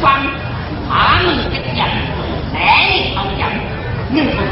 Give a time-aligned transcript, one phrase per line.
[0.00, 0.38] văn
[0.90, 1.90] thả mình chấp nhận
[2.52, 3.52] sẽ không nhận
[4.10, 4.42] nhưng mà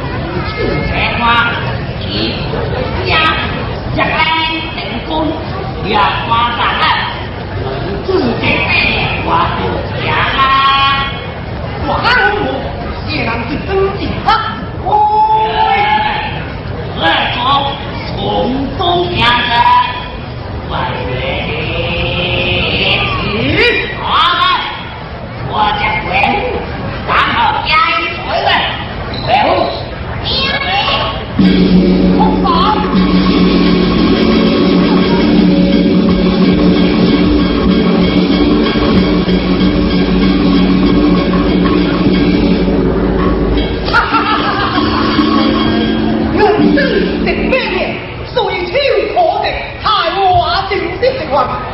[0.91, 1.53] sẽ hoa
[2.05, 2.33] chỉ
[3.07, 3.25] nha
[3.97, 5.41] giặc lan định cung
[5.89, 7.11] giờ qua rằng á
[8.07, 11.11] từ cái này qua được giả là
[11.89, 12.47] quả không
[13.11, 14.41] chỉ làm từ tư chỉ thất
[14.87, 15.79] ôi!
[16.97, 17.77] Là con
[18.17, 19.87] cũng tốt nhà ra
[20.69, 21.04] vậy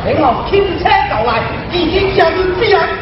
[0.05, 3.00] 领我倾车就来，已经上路之日。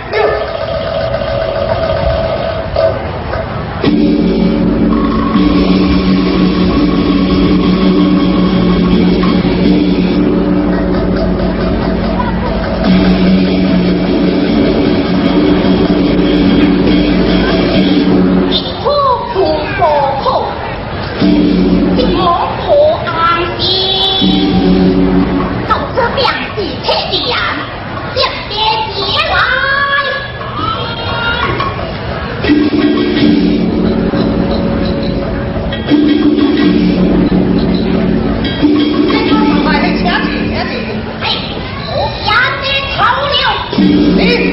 [43.92, 44.49] ¿Eh?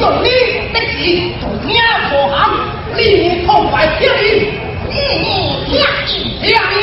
[0.00, 0.28] 叫你
[0.72, 0.98] 的是
[1.40, 1.74] 做鸟
[2.10, 2.38] 做行，
[2.96, 4.24] 你痛快听你，
[4.88, 4.92] 你
[5.68, 6.73] 听一听。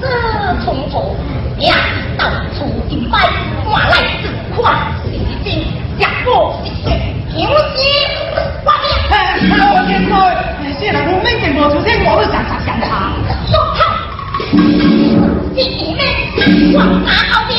[0.00, 0.06] 这
[0.64, 1.16] 从头
[1.58, 1.76] 两
[2.16, 2.24] 到
[2.56, 3.28] 处一拜，
[3.64, 5.10] 我来自款是
[5.42, 5.66] 金，
[5.98, 6.84] 下我是血，
[7.34, 7.82] 有心
[8.64, 8.86] 发亮。
[9.08, 9.12] 嘿，
[9.50, 10.12] 我见过，
[10.78, 12.90] 谢人我每件无出现，我都常常检查。
[13.50, 13.78] 说好，
[15.54, 16.00] 这里面
[16.74, 17.52] 往哪后边？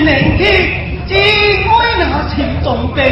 [0.00, 3.04] 明天，只爱那情重病，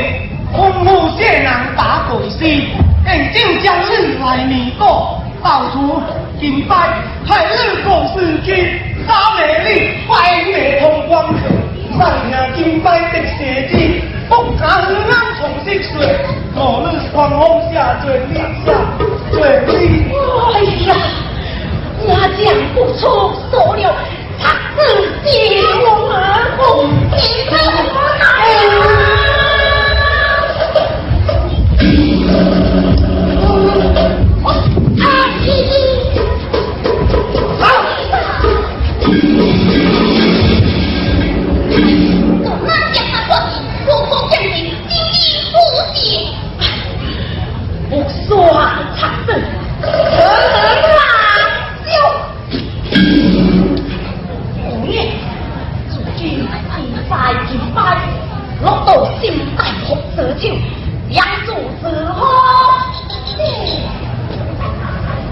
[0.53, 6.03] 空负谢人打鬼师，应招将日来弥过，到处
[6.41, 6.74] 敬拜，
[7.26, 11.26] 害日过世间，三美丽，百美同光，
[11.99, 13.76] 上下敬拜的邪子，
[14.30, 16.16] 福家恩安重息岁，
[16.55, 18.34] 我日狂风下最理
[18.64, 18.66] 下，
[19.30, 19.36] 最
[19.66, 20.11] 理。
[20.55, 20.57] 哎
[20.89, 20.97] 呀，
[22.01, 22.09] 我
[22.39, 22.43] 讲
[22.74, 23.01] 不出
[23.51, 23.91] 所有，
[24.41, 24.80] 他自
[25.24, 25.28] 己
[25.84, 28.25] 我啊你可无奈
[32.31, 32.68] 啊！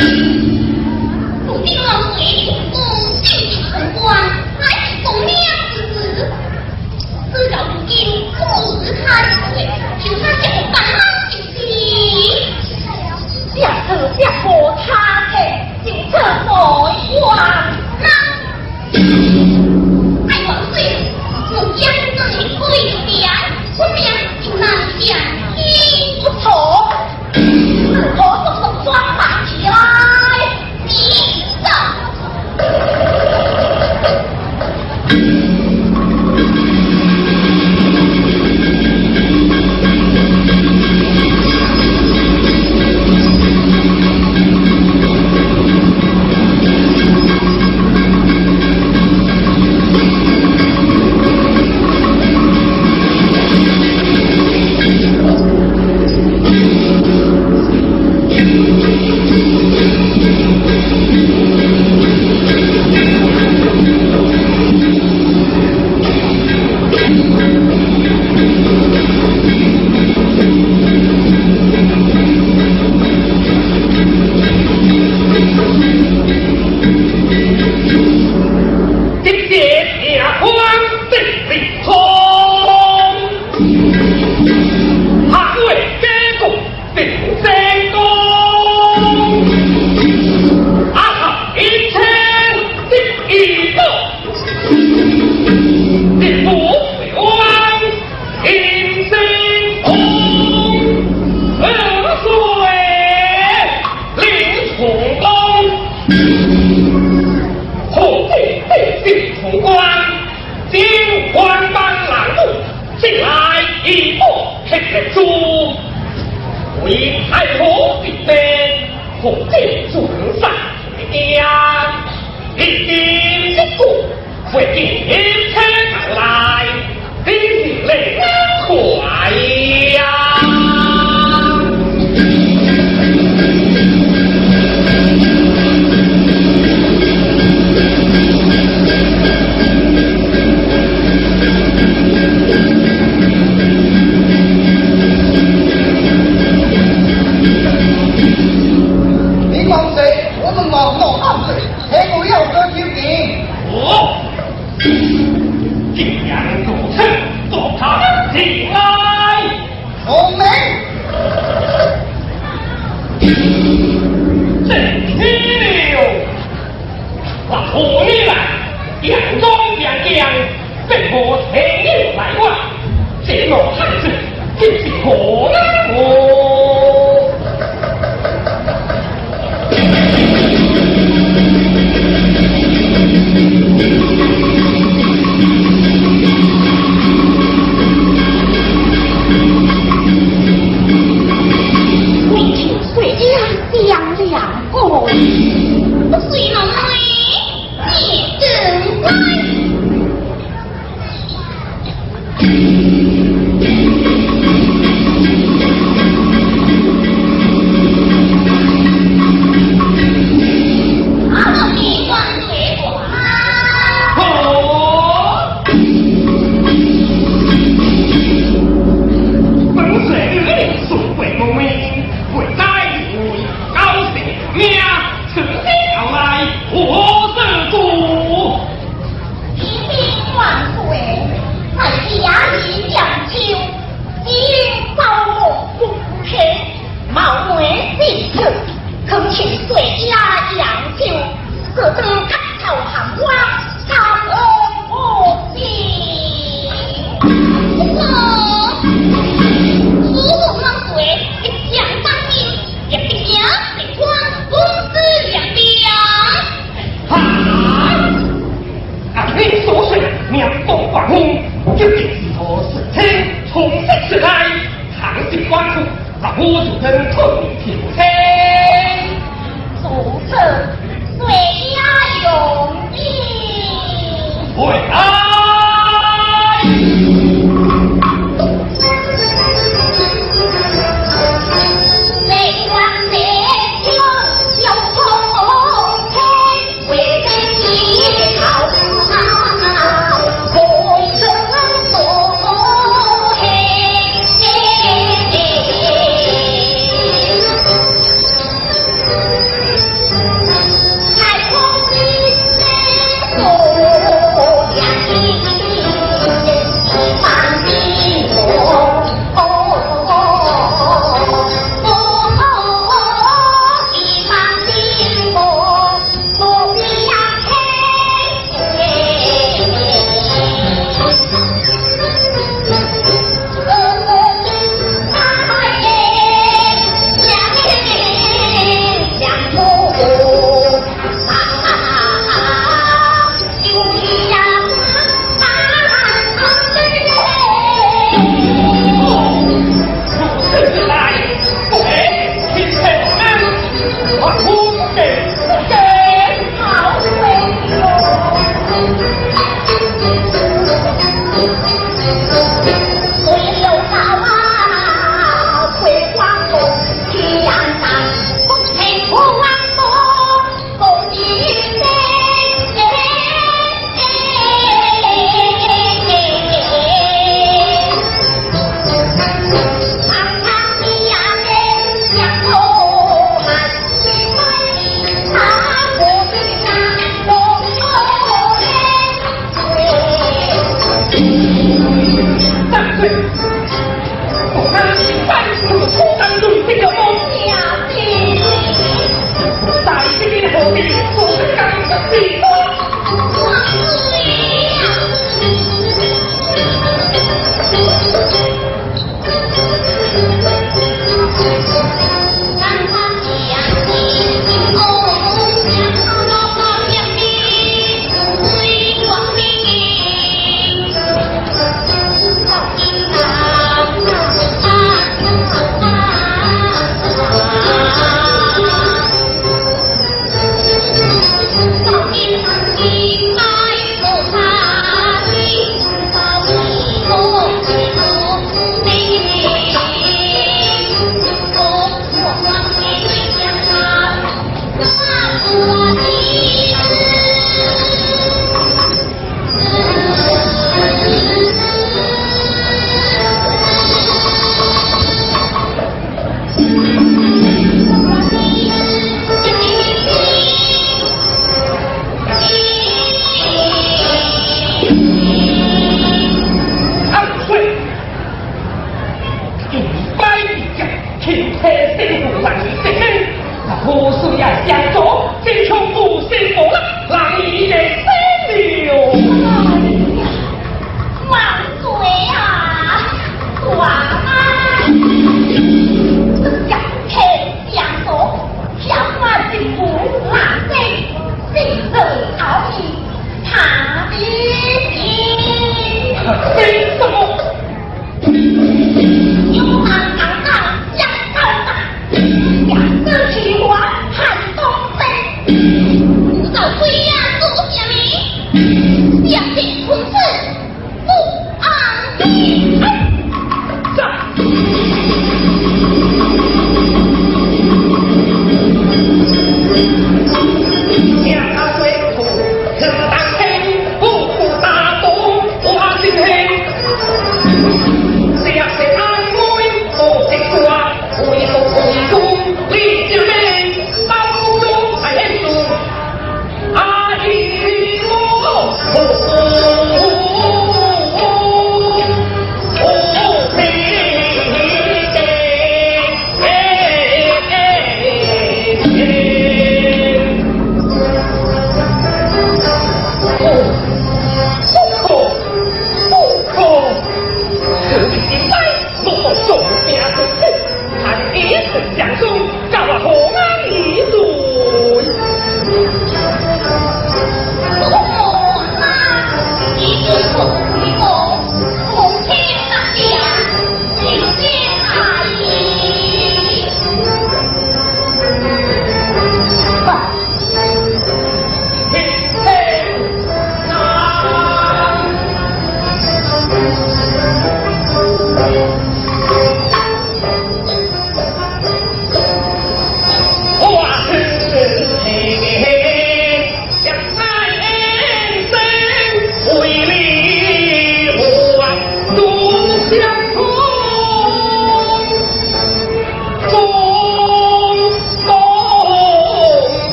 [0.00, 2.18] 主君老岁，
[2.70, 2.74] 不
[3.22, 3.28] 敬
[3.64, 4.16] 很官，
[4.58, 5.34] 还是公娘
[5.74, 5.98] 之子。
[7.32, 7.92] 知道如今
[8.38, 8.40] 昨
[8.82, 9.06] 日他
[9.52, 9.68] 水，
[10.02, 10.98] 就算叫我帮忙
[11.30, 11.58] 就是。
[13.54, 13.88] 下次
[14.18, 14.48] 下过
[14.86, 14.88] 他
[15.32, 15.34] 的，
[15.84, 16.22] 警车来
[18.00, 18.10] 还